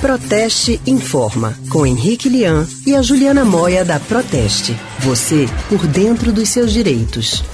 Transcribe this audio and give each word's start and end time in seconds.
Proteste 0.00 0.80
Informa, 0.86 1.54
com 1.70 1.86
Henrique 1.86 2.26
Lian 2.26 2.66
e 2.86 2.96
a 2.96 3.02
Juliana 3.02 3.44
Moia 3.44 3.84
da 3.84 4.00
Proteste. 4.00 4.74
Você 5.00 5.44
por 5.68 5.86
dentro 5.86 6.32
dos 6.32 6.48
seus 6.48 6.72
direitos. 6.72 7.44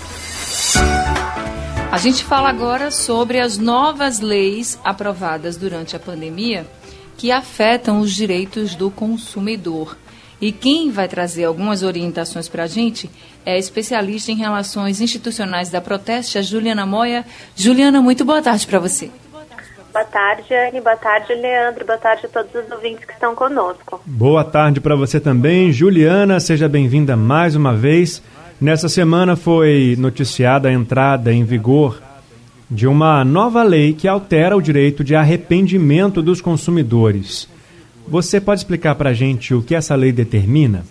A 1.90 1.98
gente 1.98 2.22
fala 2.22 2.48
agora 2.48 2.92
sobre 2.92 3.40
as 3.40 3.58
novas 3.58 4.20
leis 4.20 4.78
aprovadas 4.84 5.56
durante 5.56 5.96
a 5.96 5.98
pandemia 5.98 6.64
que 7.16 7.32
afetam 7.32 7.98
os 7.98 8.14
direitos 8.14 8.76
do 8.76 8.92
consumidor. 8.92 9.98
E 10.40 10.52
quem 10.52 10.92
vai 10.92 11.08
trazer 11.08 11.46
algumas 11.46 11.82
orientações 11.82 12.48
para 12.48 12.62
a 12.62 12.68
gente 12.68 13.10
é 13.44 13.54
a 13.54 13.58
especialista 13.58 14.30
em 14.30 14.36
relações 14.36 15.00
institucionais 15.00 15.68
da 15.68 15.80
Proteste, 15.80 16.38
a 16.38 16.42
Juliana 16.42 16.86
Moia. 16.86 17.26
Juliana, 17.56 18.00
muito 18.00 18.24
boa 18.24 18.40
tarde 18.40 18.68
para 18.68 18.78
você. 18.78 19.10
Boa 19.96 20.04
tarde, 20.04 20.54
Anne. 20.54 20.80
Boa 20.82 20.96
tarde, 20.96 21.32
Leandro. 21.32 21.86
Boa 21.86 21.96
tarde 21.96 22.26
a 22.26 22.28
todos 22.28 22.54
os 22.54 22.70
ouvintes 22.70 23.06
que 23.06 23.14
estão 23.14 23.34
conosco. 23.34 23.98
Boa 24.04 24.44
tarde 24.44 24.78
para 24.78 24.94
você 24.94 25.18
também. 25.18 25.72
Juliana, 25.72 26.38
seja 26.38 26.68
bem-vinda 26.68 27.16
mais 27.16 27.56
uma 27.56 27.74
vez. 27.74 28.22
Nessa 28.60 28.90
semana 28.90 29.36
foi 29.36 29.96
noticiada 29.98 30.68
a 30.68 30.72
entrada 30.72 31.32
em 31.32 31.44
vigor 31.44 31.98
de 32.70 32.86
uma 32.86 33.24
nova 33.24 33.62
lei 33.62 33.94
que 33.94 34.06
altera 34.06 34.54
o 34.54 34.60
direito 34.60 35.02
de 35.02 35.16
arrependimento 35.16 36.20
dos 36.20 36.42
consumidores. 36.42 37.48
Você 38.06 38.38
pode 38.38 38.60
explicar 38.60 38.96
para 38.96 39.10
a 39.10 39.14
gente 39.14 39.54
o 39.54 39.62
que 39.62 39.74
essa 39.74 39.94
lei 39.94 40.12
determina? 40.12 40.84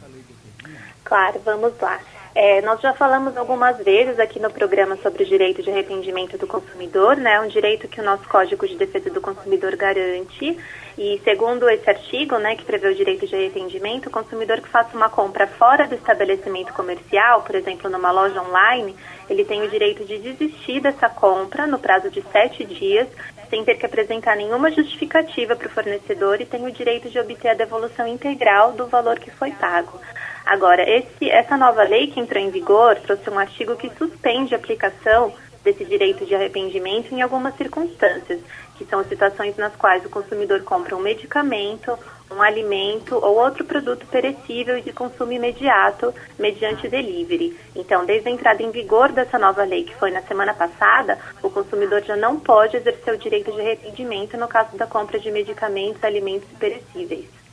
Claro, 1.03 1.39
vamos 1.45 1.73
lá. 1.79 1.99
É, 2.37 2.61
nós 2.63 2.81
já 2.81 2.93
falamos 2.93 3.37
algumas 3.37 3.77
vezes 3.77 4.19
aqui 4.19 4.41
no 4.41 4.51
programa 4.51 4.97
sobre 4.97 5.23
o 5.23 5.25
direito 5.25 5.63
de 5.63 5.71
arrependimento 5.71 6.37
do 6.37 6.45
consumidor, 6.45 7.15
né? 7.15 7.39
Um 7.39 7.47
direito 7.47 7.87
que 7.87 8.01
o 8.01 8.03
nosso 8.03 8.27
Código 8.27 8.67
de 8.67 8.75
Defesa 8.75 9.09
do 9.09 9.21
Consumidor 9.21 9.73
garante. 9.77 10.57
E 10.97 11.21
segundo 11.23 11.69
esse 11.69 11.89
artigo, 11.89 12.37
né, 12.37 12.57
que 12.57 12.65
prevê 12.65 12.89
o 12.89 12.95
direito 12.95 13.25
de 13.25 13.33
arrependimento, 13.33 14.07
o 14.07 14.11
consumidor 14.11 14.59
que 14.59 14.67
faça 14.67 14.95
uma 14.97 15.09
compra 15.09 15.47
fora 15.47 15.87
do 15.87 15.95
estabelecimento 15.95 16.73
comercial, 16.73 17.41
por 17.41 17.55
exemplo, 17.55 17.89
numa 17.89 18.11
loja 18.11 18.41
online, 18.41 18.93
ele 19.29 19.45
tem 19.45 19.63
o 19.63 19.69
direito 19.69 20.03
de 20.03 20.17
desistir 20.17 20.81
dessa 20.81 21.07
compra 21.07 21.65
no 21.65 21.79
prazo 21.79 22.09
de 22.09 22.21
sete 22.33 22.65
dias, 22.65 23.07
sem 23.49 23.63
ter 23.63 23.75
que 23.75 23.85
apresentar 23.85 24.35
nenhuma 24.35 24.71
justificativa 24.71 25.55
para 25.55 25.67
o 25.67 25.71
fornecedor 25.71 26.41
e 26.41 26.45
tem 26.45 26.65
o 26.65 26.71
direito 26.71 27.09
de 27.09 27.17
obter 27.17 27.49
a 27.49 27.53
devolução 27.53 28.05
integral 28.05 28.73
do 28.73 28.87
valor 28.87 29.19
que 29.19 29.31
foi 29.31 29.51
pago. 29.51 29.99
Agora, 30.45 30.87
esse, 30.87 31.29
essa 31.29 31.57
nova 31.57 31.83
lei 31.83 32.07
que 32.07 32.19
entrou 32.19 32.41
em 32.41 32.51
vigor 32.51 32.97
trouxe 32.97 33.29
um 33.29 33.39
artigo 33.39 33.75
que 33.75 33.89
suspende 33.97 34.53
a 34.53 34.57
aplicação 34.57 35.33
desse 35.63 35.83
direito 35.83 36.23
de 36.23 36.35
arrependimento 36.35 37.11
em 37.11 37.23
algumas 37.23 37.55
circunstâncias, 37.57 38.39
que 38.77 38.85
são 38.85 39.03
situações 39.03 39.57
nas 39.57 39.75
quais 39.75 40.05
o 40.05 40.09
consumidor 40.09 40.61
compra 40.61 40.95
um 40.95 40.99
medicamento, 40.99 41.97
um 42.31 42.39
alimento 42.41 43.15
ou 43.15 43.37
outro 43.37 43.65
produto 43.65 44.05
perecível 44.05 44.79
de 44.79 44.93
consumo 44.93 45.31
imediato 45.31 46.13
mediante 46.37 46.87
delivery. 46.87 47.57
Então, 47.75 48.05
desde 48.05 48.29
a 48.29 48.31
entrada 48.31 48.61
em 48.61 48.69
vigor 48.69 49.11
dessa 49.11 49.39
nova 49.39 49.63
lei, 49.63 49.83
que 49.83 49.95
foi 49.95 50.11
na 50.11 50.21
semana 50.21 50.53
passada, 50.53 51.17
o 51.41 51.49
consumidor 51.49 52.03
já 52.03 52.15
não 52.15 52.39
pode 52.39 52.77
exercer 52.77 53.15
o 53.15 53.17
direito 53.17 53.51
de 53.51 53.61
arrependimento 53.61 54.37
no 54.37 54.47
caso 54.47 54.77
da 54.77 54.85
compra 54.85 55.17
de 55.17 55.31
medicamentos, 55.31 56.03
alimentos 56.03 56.49
perecíveis. 56.59 57.44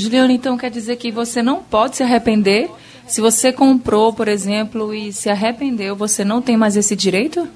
Juliana, 0.00 0.32
então 0.32 0.56
quer 0.56 0.70
dizer 0.70 0.96
que 0.96 1.10
você 1.10 1.42
não 1.42 1.62
pode 1.62 1.96
se 1.96 2.02
arrepender? 2.02 2.70
Se 3.06 3.20
você 3.20 3.52
comprou, 3.52 4.12
por 4.12 4.28
exemplo, 4.28 4.94
e 4.94 5.12
se 5.12 5.28
arrependeu, 5.28 5.96
você 5.96 6.24
não 6.24 6.40
tem 6.40 6.56
mais 6.56 6.76
esse 6.76 6.94
direito? 6.94 7.48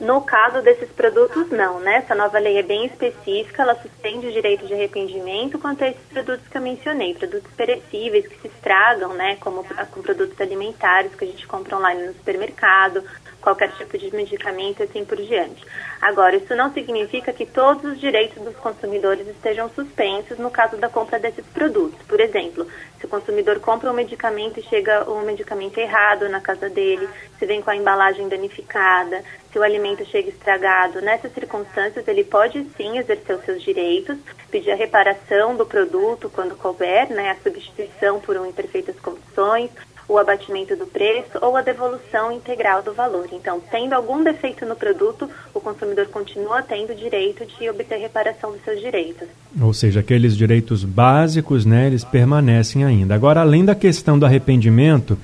No 0.00 0.20
caso 0.20 0.60
desses 0.62 0.90
produtos, 0.90 1.50
não, 1.50 1.78
né? 1.80 1.98
Essa 1.98 2.14
nova 2.14 2.38
lei 2.38 2.58
é 2.58 2.62
bem 2.62 2.86
específica, 2.86 3.62
ela 3.62 3.74
suspende 3.76 4.26
o 4.26 4.32
direito 4.32 4.66
de 4.66 4.74
arrependimento 4.74 5.58
quanto 5.58 5.84
a 5.84 5.88
esses 5.88 6.02
produtos 6.12 6.46
que 6.48 6.58
eu 6.58 6.62
mencionei, 6.62 7.14
produtos 7.14 7.50
perecíveis 7.56 8.26
que 8.26 8.40
se 8.40 8.48
estragam, 8.48 9.14
né? 9.14 9.36
Como 9.36 9.64
com 9.64 10.02
produtos 10.02 10.38
alimentares 10.40 11.14
que 11.14 11.24
a 11.24 11.28
gente 11.28 11.46
compra 11.46 11.78
online 11.78 12.08
no 12.08 12.12
supermercado, 12.14 13.04
qualquer 13.44 13.70
tipo 13.72 13.96
de 13.98 14.10
medicamento 14.16 14.80
e 14.80 14.84
assim 14.84 15.04
por 15.04 15.18
diante. 15.18 15.62
Agora, 16.00 16.34
isso 16.34 16.56
não 16.56 16.72
significa 16.72 17.32
que 17.32 17.44
todos 17.44 17.84
os 17.84 18.00
direitos 18.00 18.42
dos 18.42 18.56
consumidores 18.56 19.28
estejam 19.28 19.68
suspensos 19.68 20.38
no 20.38 20.50
caso 20.50 20.78
da 20.78 20.88
compra 20.88 21.20
desses 21.20 21.44
produtos. 21.46 22.00
Por 22.08 22.20
exemplo, 22.20 22.66
se 22.98 23.04
o 23.04 23.08
consumidor 23.08 23.60
compra 23.60 23.90
um 23.90 23.94
medicamento 23.94 24.58
e 24.58 24.62
chega 24.62 25.08
um 25.10 25.22
medicamento 25.22 25.78
errado 25.78 26.28
na 26.28 26.40
casa 26.40 26.70
dele, 26.70 27.06
se 27.38 27.44
vem 27.44 27.60
com 27.60 27.70
a 27.70 27.76
embalagem 27.76 28.28
danificada, 28.28 29.22
se 29.52 29.58
o 29.58 29.62
alimento 29.62 30.04
chega 30.06 30.30
estragado, 30.30 31.02
nessas 31.02 31.32
circunstâncias 31.32 32.08
ele 32.08 32.24
pode 32.24 32.64
sim 32.76 32.96
exercer 32.96 33.36
os 33.36 33.44
seus 33.44 33.62
direitos, 33.62 34.16
pedir 34.50 34.70
a 34.70 34.76
reparação 34.76 35.54
do 35.54 35.66
produto 35.66 36.30
quando 36.34 36.56
couber, 36.56 37.10
né, 37.10 37.30
a 37.30 37.36
substituição 37.42 38.20
por 38.20 38.36
um 38.36 38.46
em 38.46 38.52
perfeitas 38.52 38.98
condições, 38.98 39.70
o 40.08 40.18
abatimento 40.18 40.76
do 40.76 40.86
preço 40.86 41.38
ou 41.40 41.56
a 41.56 41.62
devolução 41.62 42.30
integral 42.32 42.82
do 42.82 42.92
valor. 42.92 43.26
Então, 43.32 43.60
tendo 43.70 43.94
algum 43.94 44.22
defeito 44.22 44.66
no 44.66 44.76
produto, 44.76 45.28
o 45.52 45.60
consumidor 45.60 46.06
continua 46.08 46.62
tendo 46.62 46.92
o 46.92 46.96
direito 46.96 47.44
de 47.46 47.68
obter 47.70 47.98
reparação 47.98 48.52
dos 48.52 48.62
seus 48.62 48.80
direitos. 48.80 49.28
Ou 49.60 49.72
seja, 49.72 50.00
aqueles 50.00 50.36
direitos 50.36 50.84
básicos, 50.84 51.64
né, 51.64 51.86
eles 51.86 52.04
permanecem 52.04 52.84
ainda. 52.84 53.14
Agora, 53.14 53.40
além 53.40 53.64
da 53.64 53.74
questão 53.74 54.18
do 54.18 54.26
arrependimento, 54.26 55.18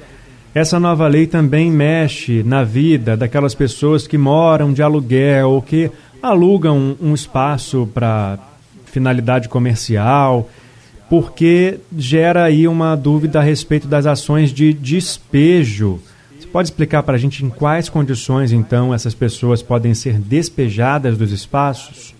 essa 0.54 0.80
nova 0.80 1.06
lei 1.06 1.26
também 1.26 1.70
mexe 1.70 2.42
na 2.42 2.64
vida 2.64 3.16
daquelas 3.16 3.54
pessoas 3.54 4.06
que 4.06 4.18
moram 4.18 4.72
de 4.72 4.82
aluguel 4.82 5.50
ou 5.50 5.62
que 5.62 5.90
alugam 6.22 6.96
um 7.00 7.14
espaço 7.14 7.88
para 7.94 8.38
finalidade 8.86 9.48
comercial 9.48 10.48
porque 11.10 11.80
gera 11.98 12.44
aí 12.44 12.68
uma 12.68 12.94
dúvida 12.94 13.40
a 13.40 13.42
respeito 13.42 13.88
das 13.88 14.06
ações 14.06 14.52
de 14.52 14.72
despejo. 14.72 16.00
Você 16.38 16.46
pode 16.46 16.68
explicar 16.68 17.02
para 17.02 17.16
a 17.16 17.18
gente 17.18 17.44
em 17.44 17.50
quais 17.50 17.88
condições, 17.88 18.52
então, 18.52 18.94
essas 18.94 19.12
pessoas 19.12 19.60
podem 19.60 19.92
ser 19.92 20.20
despejadas 20.20 21.18
dos 21.18 21.32
espaços? 21.32 22.14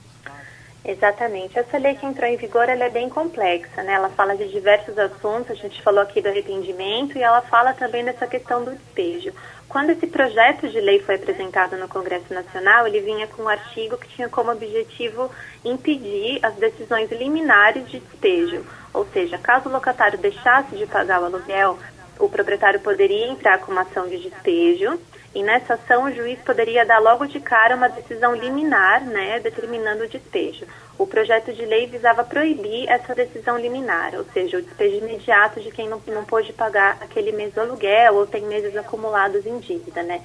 Exatamente. 0.85 1.59
Essa 1.59 1.77
lei 1.77 1.95
que 1.95 2.07
entrou 2.07 2.29
em 2.29 2.37
vigor 2.37 2.69
ela 2.69 2.85
é 2.85 2.91
bem 2.91 3.09
complexa, 3.09 3.83
né? 3.83 3.93
Ela 3.93 4.09
fala 4.11 4.35
de 4.35 4.49
diversos 4.49 4.99
assuntos, 4.99 5.51
a 5.51 5.55
gente 5.55 5.83
falou 5.83 6.01
aqui 6.01 6.23
do 6.23 6.29
arrependimento 6.29 7.19
e 7.19 7.23
ela 7.23 7.43
fala 7.43 7.75
também 7.75 8.05
dessa 8.05 8.27
questão 8.27 8.65
do 8.65 8.73
despejo. 8.73 9.33
Quando 9.69 9.91
esse 9.91 10.07
projeto 10.07 10.69
de 10.69 10.81
lei 10.81 10.99
foi 11.01 11.15
apresentado 11.15 11.77
no 11.77 11.87
Congresso 11.87 12.33
Nacional, 12.35 12.87
ele 12.87 13.01
vinha 13.01 13.27
com 13.29 13.43
um 13.43 13.49
artigo 13.49 13.97
que 13.99 14.09
tinha 14.09 14.29
como 14.29 14.51
objetivo 14.51 15.31
impedir 15.65 16.41
as 16.43 16.55
decisões 16.55 17.11
liminares 17.13 17.89
de 17.89 18.01
despejo. 18.01 18.65
Ou 18.93 19.07
seja, 19.13 19.39
caso 19.39 19.69
o 19.69 19.73
locatário 19.73 20.19
deixasse 20.19 20.75
de 20.77 20.87
pagar 20.87 21.23
o 21.23 21.27
aluguel, 21.27 21.79
o 22.21 22.29
proprietário 22.29 22.81
poderia 22.81 23.27
entrar 23.29 23.59
com 23.59 23.73
uma 23.73 23.83
ação 23.83 24.09
de 24.09 24.19
despejo 24.19 24.99
e 25.35 25.43
nessa 25.43 25.75
ação 25.75 26.05
o 26.05 26.13
juiz 26.13 26.39
poderia 26.41 26.85
dar 26.85 26.99
logo 26.99 27.27
de 27.27 27.39
cara 27.39 27.77
uma 27.77 27.89
decisão 27.89 28.35
liminar, 28.35 29.05
né, 29.05 29.39
determinando 29.41 30.05
o 30.05 30.09
despejo. 30.09 30.67
O 30.99 31.07
projeto 31.07 31.53
de 31.53 31.65
lei 31.65 31.87
visava 31.87 32.25
proibir 32.25 32.89
essa 32.89 33.15
decisão 33.15 33.57
liminar, 33.57 34.15
ou 34.15 34.25
seja, 34.33 34.59
o 34.59 34.63
despejo 34.63 34.97
imediato 34.97 35.61
de 35.61 35.71
quem 35.71 35.89
não, 35.89 36.03
não 36.09 36.25
pôde 36.25 36.53
pagar 36.53 36.99
aquele 37.01 37.33
mês 37.33 37.55
do 37.55 37.61
aluguel 37.61 38.17
ou 38.17 38.27
tem 38.27 38.43
meses 38.43 38.77
acumulados 38.77 39.47
em 39.47 39.59
dívida, 39.59 40.03
né. 40.03 40.21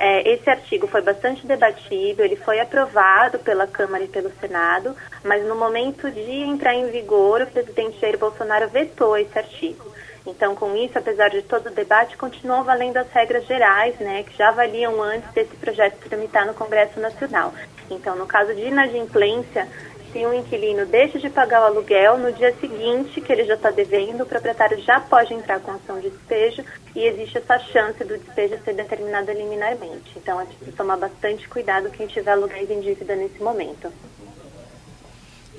É, 0.00 0.32
esse 0.32 0.48
artigo 0.48 0.86
foi 0.86 1.02
bastante 1.02 1.44
debatido, 1.44 2.22
ele 2.22 2.36
foi 2.36 2.60
aprovado 2.60 3.40
pela 3.40 3.66
Câmara 3.66 4.04
e 4.04 4.08
pelo 4.08 4.30
Senado, 4.40 4.94
mas 5.24 5.44
no 5.44 5.56
momento 5.56 6.08
de 6.08 6.30
entrar 6.42 6.72
em 6.72 6.88
vigor, 6.88 7.42
o 7.42 7.46
presidente 7.48 7.98
Jair 8.00 8.16
Bolsonaro 8.16 8.68
vetou 8.68 9.18
esse 9.18 9.36
artigo. 9.36 9.87
Então, 10.28 10.54
com 10.54 10.76
isso, 10.76 10.98
apesar 10.98 11.30
de 11.30 11.42
todo 11.42 11.68
o 11.68 11.74
debate, 11.74 12.16
continuam 12.16 12.62
valendo 12.62 12.98
as 12.98 13.10
regras 13.10 13.46
gerais, 13.46 13.98
né, 13.98 14.22
que 14.22 14.36
já 14.36 14.50
valiam 14.50 15.02
antes 15.02 15.30
desse 15.32 15.56
projeto 15.56 15.98
tramitar 16.06 16.46
no 16.46 16.52
Congresso 16.52 17.00
Nacional. 17.00 17.54
Então, 17.90 18.14
no 18.14 18.26
caso 18.26 18.54
de 18.54 18.60
inadimplência, 18.60 19.66
se 20.12 20.18
um 20.26 20.34
inquilino 20.34 20.84
deixa 20.84 21.18
de 21.18 21.30
pagar 21.30 21.62
o 21.62 21.64
aluguel, 21.64 22.18
no 22.18 22.30
dia 22.32 22.54
seguinte 22.60 23.20
que 23.22 23.32
ele 23.32 23.44
já 23.44 23.54
está 23.54 23.70
devendo, 23.70 24.22
o 24.22 24.26
proprietário 24.26 24.78
já 24.82 25.00
pode 25.00 25.32
entrar 25.32 25.60
com 25.60 25.72
ação 25.72 25.98
de 25.98 26.10
despejo 26.10 26.62
e 26.94 27.06
existe 27.06 27.38
essa 27.38 27.58
chance 27.58 28.04
do 28.04 28.18
despejo 28.18 28.58
ser 28.64 28.74
determinado 28.74 29.32
liminarmente. 29.32 30.12
Então, 30.16 30.38
é 30.40 30.44
preciso 30.44 30.72
tomar 30.72 30.98
bastante 30.98 31.48
cuidado 31.48 31.90
quem 31.90 32.06
tiver 32.06 32.32
aluguéis 32.32 32.70
em 32.70 32.80
dívida 32.80 33.16
nesse 33.16 33.42
momento. 33.42 33.90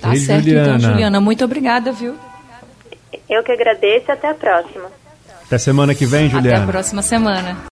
Tá 0.00 0.10
Ei, 0.10 0.16
certo, 0.16 0.48
então, 0.48 0.64
Juliana. 0.64 0.76
então, 0.78 0.90
Juliana. 0.90 1.20
Muito 1.20 1.44
obrigada, 1.44 1.92
viu? 1.92 2.16
Eu 3.30 3.44
que 3.44 3.52
agradeço 3.52 4.06
e 4.08 4.12
até 4.12 4.28
a 4.28 4.34
próxima. 4.34 4.90
Até 5.46 5.56
semana 5.56 5.94
que 5.94 6.04
vem, 6.04 6.28
Juliana. 6.28 6.58
Até 6.58 6.64
a 6.64 6.72
próxima 6.72 7.02
semana. 7.02 7.56